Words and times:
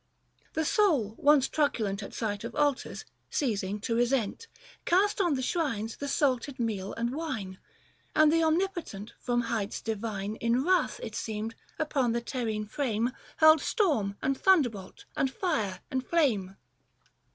The 0.53 0.65
soul 0.65 1.13
once 1.19 1.47
truculent 1.47 1.99
300 1.99 2.05
At 2.07 2.13
sight 2.15 2.43
of 2.43 2.55
altars, 2.55 3.05
ceasing 3.29 3.79
to 3.81 3.93
resent, 3.95 4.47
Oast 4.91 5.21
on 5.21 5.35
the 5.35 5.43
shrines 5.43 5.97
the 5.97 6.07
salted 6.07 6.57
tor 6.57 6.95
and 6.97 7.13
wine; 7.13 7.59
And 8.15 8.33
the 8.33 8.41
omnipotent 8.43 9.13
from 9.19 9.41
heights 9.41 9.79
divine 9.79 10.37
In 10.37 10.65
wrath, 10.65 10.99
it 11.03 11.13
seemed, 11.13 11.53
upon 11.77 12.13
the 12.13 12.21
terrene 12.21 12.65
frame 12.65 13.11
Hurl'd 13.37 13.61
storm, 13.61 14.17
and 14.23 14.35
thunderbolt, 14.35 15.05
and 15.15 15.29
fire, 15.29 15.81
and 15.91 16.03
flame. 16.03 16.57